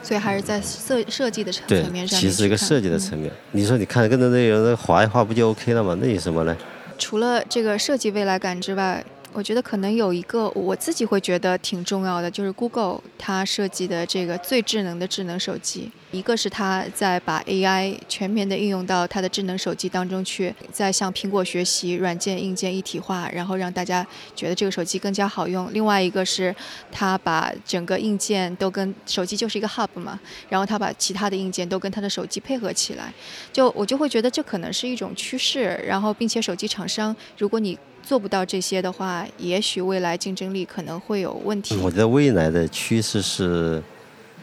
[0.03, 3.31] 所以还是在设设计的层层面，上其实是一个设计的嗯层面。
[3.51, 5.99] 你说你看更多内容，那划一划不就 OK 了吗？
[6.01, 6.57] 那有什么呢？
[6.97, 15.91] 除了这个设计未来感之外，我觉得可能有一个我自己会觉得挺重要的，就是 Google 它设计的这个最智能的智能手机。
[16.11, 25.73] 一个是它在把 AI 全面的应用到它的智能手机当中去，在向苹果学习，软件硬件一体化，然后让大家觉得这个手机更加好用。
[25.73, 26.53] 另外一个是
[26.91, 33.15] 它把整个硬件都跟手机就是一个 hub 嘛，然后它把其他的硬件都跟它的手机配合起来。
[33.53, 41.77] 就我就会觉得这可能是一种趋势，然后并且手机厂商，如果你做不到这些的话，也许未来竞争力可能会有问题。
[41.77, 43.83] 我觉得未来的趋势是，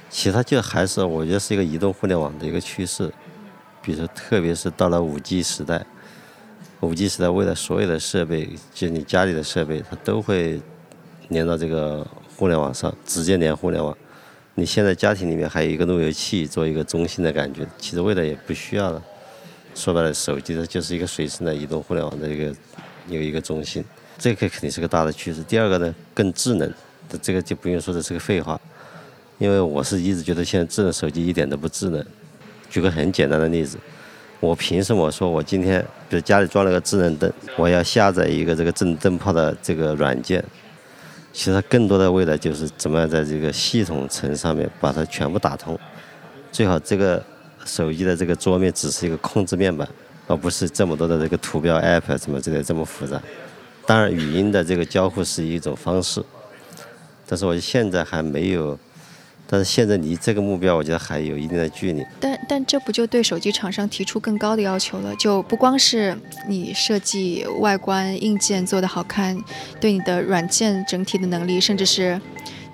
[0.09, 3.11] 其他就还是我觉得是一个移动互联网的一个趋势。
[3.81, 5.85] 比如说，特别是到了五 G 时代，
[6.81, 10.61] 五 G 时代未来所有的设备，就你家里的设备，它都会
[11.29, 13.97] 连到这个互联网上，直接连互联网。
[14.55, 19.01] 你现在家庭里面还有一个路由器做一个中心的感觉，其实未来也不需要了。
[19.75, 22.53] 说白了，手机它就是一个随身的移动互联网的一个
[23.07, 23.83] 有一个中心，
[24.17, 25.41] 这个肯定是个大的趋势。
[25.43, 26.73] 第二个呢，更智能，
[27.21, 28.59] 这个就不用说这是个废话，
[29.37, 32.05] 因为我是一直觉得现在智能手机一点都不智能。
[32.69, 33.77] 举个很简单的例子，
[34.39, 40.43] 我凭什么说我今天比如家里装了个智能灯，我要下载一个这个智能灯泡的这个软件？
[41.33, 45.77] 其实更多的未来就是怎么样在这个系统层上面把它全部打通，
[46.51, 47.23] 最好这个
[47.63, 49.87] 手机的这个桌面只是一个控制面板，
[50.27, 53.21] 而不是这么多的这个图标 App 什么之类这么复杂。
[53.85, 56.21] 当然，语音的这个交互是一种方式，
[57.25, 58.77] 但是我现在还没有，
[59.47, 62.05] 但是现在离这个目标，我觉得还有一定的距离。
[62.19, 65.15] 但但这不就对手机厂商提出更高的要求了？
[65.15, 66.17] 就不光是
[66.49, 69.41] 你设计外观硬件做得好看，
[69.79, 72.19] 对你的软件整体的能力，甚至是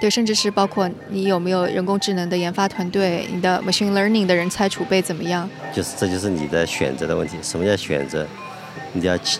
[0.04, 5.50] 对，甚至是包括你有没有人工智能的研发团队，你的 machine learning 的人才储备怎么样？
[5.74, 7.38] 就是这就是你的选择的问题。
[7.42, 8.28] 什么叫选择？
[8.92, 9.40] 你要清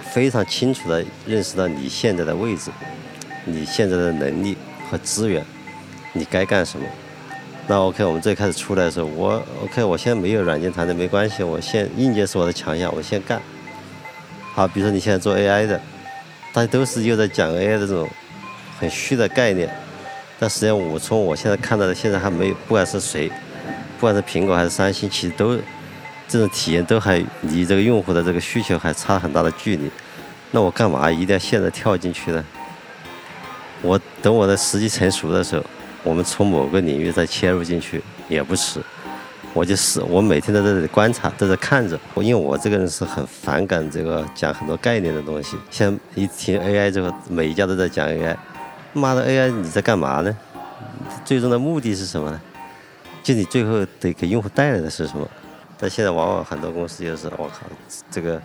[0.00, 2.70] 非常清楚的认识到你现在的位置，
[3.44, 4.56] 你现在的能力
[4.90, 5.44] 和资源，
[6.14, 6.86] 你该干什么。
[7.66, 13.38] 那 OK，我们最开始出来的时候，我 OK，我现在没有软件团队没关系，我现硬件是我的强项，我先干。
[14.54, 15.78] 好，比如说你现在做 AI 的，
[16.54, 18.08] 大家都是又在讲 AI 的这种
[18.80, 19.68] 很虚的概念，
[20.38, 23.28] 但实际上我从我现在看到的，现在还没有，不管是谁，
[23.98, 25.56] 不管是苹果还是三星，其实都
[26.28, 29.90] 这种体验都还离这个用户的这个需求还差很大的距离。
[30.50, 32.44] 那我干嘛一定要现在跳进去呢？
[33.82, 35.64] 我等我的时机成熟的时候，
[36.02, 38.80] 我们从某个领域再切入进去也不迟。
[39.54, 41.98] 我就是我每天都在这里观察，都在看着。
[42.16, 45.56] 因为我这个人是很反感这个讲很多概念的东西。
[45.70, 48.36] 像一听 AI 之后，每一家都在讲 AI，
[48.92, 50.36] 妈的 AI 你在干嘛呢？
[51.24, 52.40] 最终的目的是什么呢？
[53.22, 55.28] 就你最后得给用户带来的是什么？
[55.78, 57.66] 但现在往往很多公司就是我靠，
[58.10, 58.40] 这个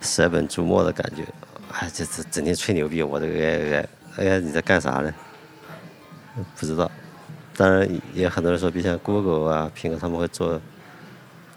[0.00, 1.24] 舍本逐末的感觉，
[1.72, 3.86] 哎，这这整天吹牛逼，我这个 AI
[4.18, 5.14] AI 你在干啥呢？
[6.56, 6.90] 不知道。
[7.56, 10.60] 当然也很多人说，比如像 Google 啊、苹果他们会做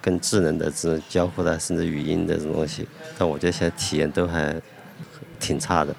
[0.01, 4.55] 更智能的这种交互的，甚至语音的这种东西，但我觉得现在体验都还
[5.39, 5.93] 挺差的。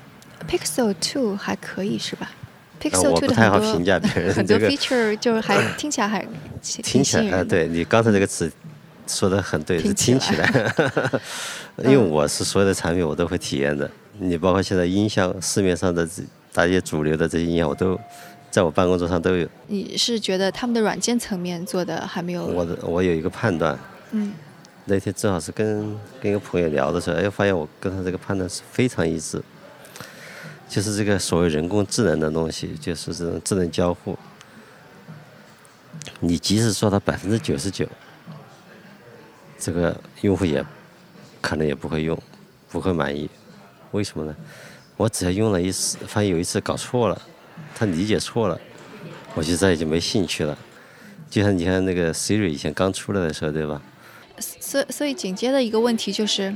[0.48, 6.26] Pixel Two 还可以是吧啊？Pixel Two 的很多评价别人 很多 feature 就是还听起来还
[6.62, 8.50] 挺听起来，呃，对你刚才这个词
[9.06, 11.20] 说的很对，是听起听起来。
[11.84, 16.22] 因为我是所有的产品我都会体验的，你包括现在音箱市面上的这
[16.52, 17.98] 大家主流的这些音响，我都
[18.50, 19.48] 在我办公桌上都有。
[19.68, 22.44] 你是觉得他们的软件层面做的还没有？
[22.44, 23.78] 我的我有一个判断，
[24.10, 24.32] 嗯，
[24.84, 29.42] 那天正好是跟跟一个朋友聊的时候，哎，发现我跟他这个判断是非常一致。
[30.70, 34.16] 就是这个所谓人工智能的东西，就是这种智能交互。
[36.20, 37.84] 你即使做到百分之九十九，
[39.58, 40.64] 这个用户也
[41.40, 42.16] 可能也不会用，
[42.68, 43.28] 不会满意。
[43.90, 44.36] 为什么呢？
[44.96, 47.20] 我只要用了一次，发现有一次搞错了，
[47.74, 48.58] 他理解错了，
[49.34, 50.56] 我就再也就没兴趣了。
[51.28, 53.82] 就像你看那个 Siri 以前刚出来的时候，对吧？
[54.38, 56.54] 所所以紧接着一个问题就是，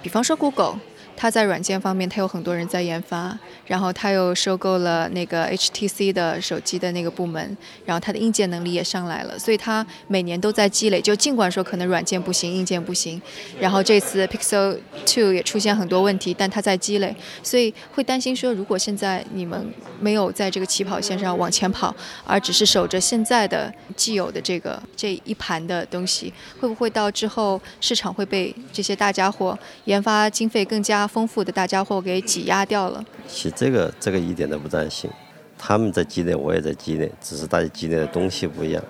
[0.00, 0.78] 比方说 Google。
[1.16, 11.00] 它在软件方面，它有很多人在研发，然后它又收购了那个 HTC 的手机的那个部门，然后它的硬件能力也上来了，所以它每年都在积累。
[11.00, 13.20] 就尽管说可能软件不行，硬件不行，
[13.58, 33.04] 然后这次 Pixel Two 也出现很多问题，但它在积累，所以会担心说，如果现在你们没有在这个起跑线上往前跑，而只是守着现在的既有的这个这一盘的东西，会不会到之后市场会被这些大家伙研发经费更加丰富的大家伙给挤压掉了。
[33.28, 35.10] 其实这个这个一点都不担心，
[35.58, 38.82] 他们在积累，我也在积累，只是大家积累的东西不一样。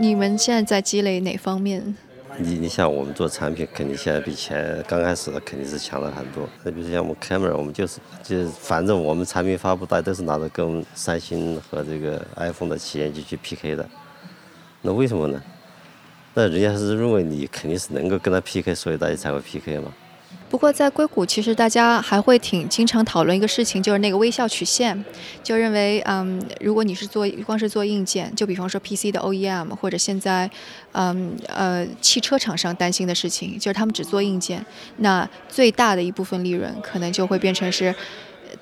[0.00, 1.96] 你们现在在积累哪方面？
[2.38, 6.48] 你你像我们做产品，肯定现在比前刚开始的肯定是强了很多。
[6.62, 13.86] 那比如像我们 camera，我们就是就是反正我们产品发布，大家都是拿着跟三星和这个 iPhone 的旗舰机去 PK 的。
[14.82, 15.42] 那为什么呢？
[16.32, 19.92] 那人家是认为你肯定是能够跟他 PK，所以大家才会 PK 嘛。
[20.48, 25.04] 不过在硅谷，其实大家还会挺经常讨论一个事情，就是那个微笑曲线，
[25.44, 30.50] 就认为，嗯，如果你是做光是做硬件，就比方说 PC 的 OEM，或者现在，
[30.92, 34.64] 嗯呃汽车厂商担心的事情，就是他们只做硬件，
[34.96, 37.94] 那最大的一部分利润可能就会变成是。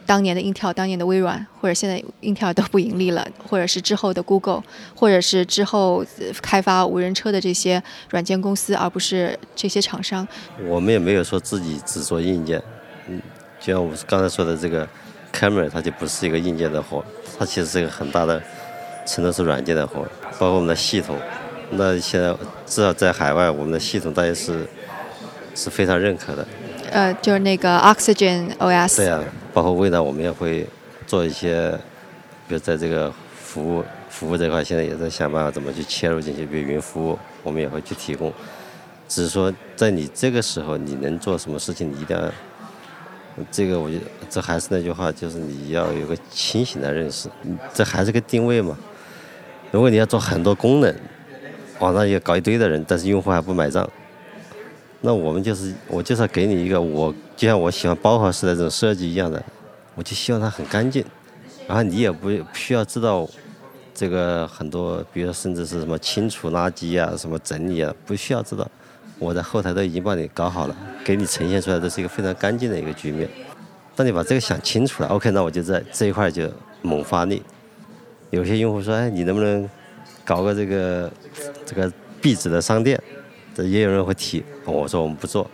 [0.08, 4.62] 当年的 Intel，当年的微软，或者现在 Intel 都不盈利了，或者是之后的 Google，
[4.94, 6.02] 或者是之后
[6.40, 10.26] 开发无人车的这些软件公司，而不是这些厂商。
[10.66, 12.62] 我们也没有说自己只做硬件，
[13.06, 13.20] 嗯，
[13.60, 14.88] 就像我刚才说的这个
[15.30, 17.04] Camera，它就不是一个硬件的活，
[17.38, 18.42] 它其实是一个很大的
[19.06, 20.00] 程度是软件的活，
[20.38, 21.18] 包括我们的系统。
[21.72, 24.66] 那现在至少在海外，我们的系统大家是
[25.54, 26.48] 是非常认可的。
[26.90, 28.96] 呃，就是那个 Oxygen OS。
[28.96, 29.22] 对啊，
[29.58, 30.64] 包括未来我们也会
[31.04, 31.68] 做一些，
[32.46, 38.32] 比如在这个服务服务这块，现在也在想办法怎么去切入进去，比如云服务，我们也会去提供。
[39.08, 42.22] 只是说，在你这个时候，你能做什么事情，你一定要，
[43.50, 47.28] 这个我觉得这还是那句话，就是你要有个清醒的认识，
[47.74, 48.78] 这还是个定位嘛。
[49.72, 50.94] 如果你要做很多功能，
[51.80, 53.90] 网上也搞一堆的人，但是用户还不买账。
[55.00, 59.40] 那我们就是，我就是给你一个，我就像我喜欢包豪式的这种设计一样的，
[59.94, 61.04] 我就希望它很干净，
[61.68, 63.28] 然后你也不需要知道
[63.94, 68.68] 这个很多，比如说甚至是什么清除垃圾啊、什么整理啊，不需要知道，
[69.20, 73.28] 我在后台都已经帮你搞好了，给你呈现出来的是一个非常干净的一个局面。
[73.94, 76.50] 当你把这个想清楚了，OK，那我就在这一块就
[76.82, 77.42] 猛发力。
[78.30, 79.68] 有些用户说，哎，你能不能
[80.24, 81.10] 搞个这个
[81.64, 83.00] 这个壁纸的商店？
[83.64, 85.48] 也有人会提，我说我们不做。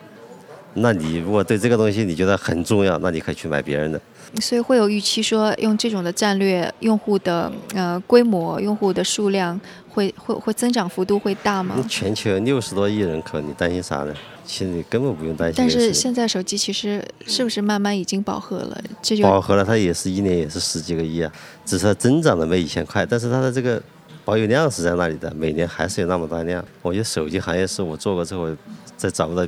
[0.76, 4.00] 那你如果对这个东西你觉得很重要，那你可以去买别人的。
[4.40, 11.76] 所以会有预期说，用这种的战略，用户的呃规模、用户的数量会会会增长幅度会大吗？
[11.88, 14.12] 全球六十多亿人口，你担心啥呢？
[14.44, 15.54] 其实你根本不用担心。
[15.56, 18.82] 但是现在手机其实是不是慢慢已经饱和了？
[19.00, 21.32] 这就饱和了，它也是一年也是十几个亿啊，
[21.64, 23.80] 只是增长的没以前快，但是它的这个。
[24.24, 26.64] 保有量是在那里的，每年还是有那么大量。
[26.82, 28.48] 我觉得手机行业是我做过之后
[28.96, 29.46] 再找不到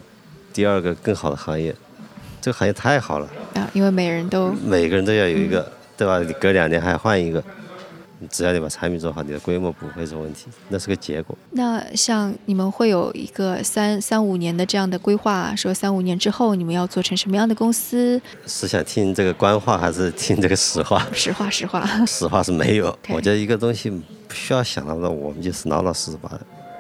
[0.53, 1.75] 第二个更好的行业，
[2.41, 3.29] 这个行业太好了。
[3.55, 6.19] 啊，因为每人都每个人都要有一个，对吧？
[6.21, 7.43] 你隔两年还要换一个。
[8.31, 11.37] 只要你把产品做好，你的规模不会是问题，那是个结果。
[11.51, 18.19] 那像你们会有一个三三五年的这样的规划，说三五年之后你们要做成什么样的公司？
[18.47, 21.07] 是想听这个官话还是听这个实话？
[21.12, 21.87] 实话，实话。
[22.09, 22.87] 实话是没有。
[23.12, 24.01] 我觉得一个东西不
[24.37, 26.31] 需要想那么多，我们就是老老实实把，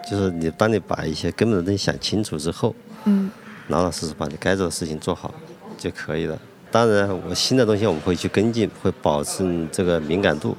[0.08, 3.30] 就是你当你把一些根本的东西想清楚之后，嗯，
[3.68, 5.34] 老老实实把你该做的事情做好
[5.78, 6.38] 就可以了。
[6.70, 10.54] 当然，我新的东西我们会去跟进，会保持这个敏感度。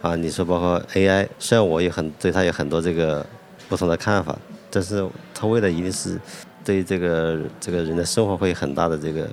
[0.00, 3.24] 啊，你说包括 AI，虽然我有很对它有很多这个
[3.68, 4.36] 不同的看法，
[4.70, 6.18] 但是它未来一定是
[6.64, 9.28] 对这个这个人的生活会有很大的这个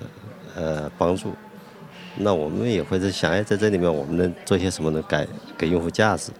[0.55, 1.31] 呃帮助，
[2.17, 6.31] 那我们也会在想，哎，在这里面我们能做些什么能改给用户价值？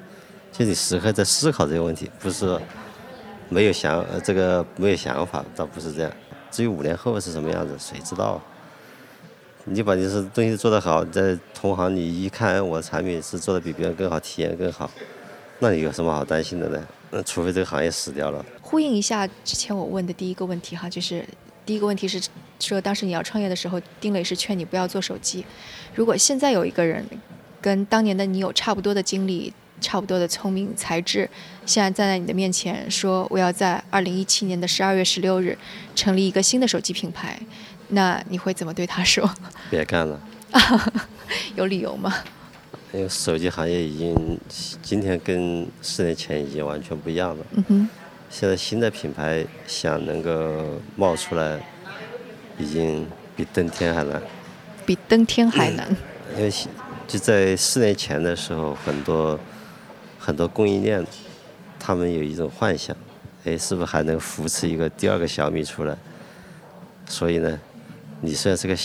[0.57, 2.57] 就你时刻在思考这个问题，不是
[3.49, 6.09] 没有想呃这个没有想法，倒不是这样。
[6.49, 8.41] 至于五年后是什么样子，谁知道？
[9.65, 14.89] 你把你是东西做得好，在同行你一看，我的产品是做的比别人更好，体验更好，
[15.59, 16.81] 那你有什么好担心的呢？
[17.11, 18.45] 那除非这个行业死掉了。
[18.61, 21.27] 呼应一下之前我问的第一个问题哈，就是
[21.65, 22.21] 第一个问题是
[22.61, 25.45] 说，当时你要创业的时候，丁磊是劝你不要做手机。
[25.93, 27.05] 如果现在有一个人
[27.59, 29.51] 跟当年的你有差不多的经历、
[29.81, 31.29] 差不多的聪明才智，
[31.65, 35.57] 现在站在你的面前说我要在二零一七年的十二月十六日
[35.95, 37.39] 成立一个新的手机品牌，
[37.89, 39.29] 那你会怎么对他说？
[39.69, 40.19] 别干了。
[41.55, 42.13] 有理由吗？
[42.93, 44.39] 因为手机行业已经
[44.81, 47.45] 今天跟四年前已经完全不一样了。
[47.51, 47.89] 嗯哼。
[48.29, 51.59] 现在新的品牌想能够冒出来，
[52.57, 53.05] 已经
[53.35, 54.21] 比登天还难。
[54.85, 55.87] 比登天还难。
[56.35, 56.51] 因为
[57.07, 59.39] 就在四年前的时候，很多
[60.25, 61.05] 很多供应链，
[61.79, 62.97] 他们有一种幻想，
[63.43, 65.95] 哎，是不是还能扶持一个第二个小米出来？
[67.05, 67.59] 所以呢，
[68.21, 68.75] 你虽然是个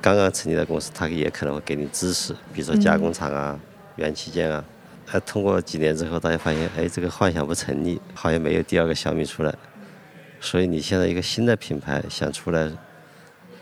[0.00, 3.60] 刚刚成立的公司，他也可能会给你支持，比如说加工厂啊、
[3.96, 4.64] 元器件啊。
[5.12, 9.54] 哎，通过几年之后，大家发现，哎，这个幻想不成立，好像没有第二个小米出来。
[10.40, 12.72] 所以你现在一个新的品牌想出来，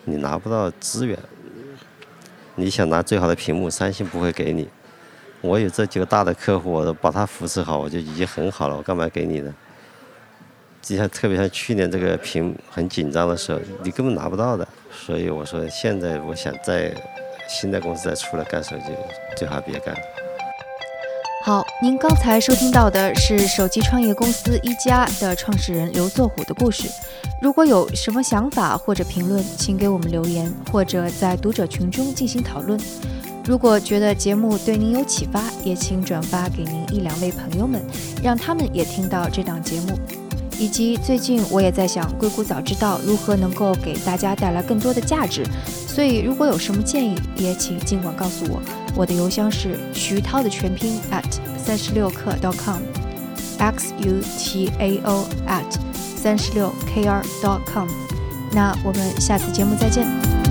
[0.04, 1.18] 你拿不到资源。
[2.54, 4.68] 你想拿最好的屏幕，三星不会给你。
[5.44, 9.54] 我有这几个大的客户，我都把它扶持好，我就已经很好了，我干嘛给你呢？
[10.80, 14.66] 就像特别像去年这个屏很紧张的时候，你根本拿不到的。
[14.90, 16.94] 所以我说，现在我想在
[17.46, 18.84] 新的公司再出来干手机，
[19.36, 19.94] 最好别干。
[21.44, 26.88] 好，您刚才收听到的是手机创业公司一加的创始人刘作虎的故事。
[27.42, 32.80] 如果有什么想法或者评论，请给我们留言，或者在读者群中进行讨论。
[33.46, 37.82] 如果觉得节目对您有启发，也请转发给您一两位朋友们，
[38.22, 39.98] 让他们也听到这档节目。
[40.58, 45.44] 以及最近我也在想，硅谷早知道如何能够给大家带来更多的价值。
[45.66, 48.62] 所以如果有什么建议，也请尽管告诉我。
[48.94, 51.24] 我的邮箱是徐涛的全拼 at
[51.58, 55.76] 三十六课 dot com，x u t a o at
[56.16, 57.88] 三十六 k r dot com。
[58.52, 60.43] 那我们下次节目再见。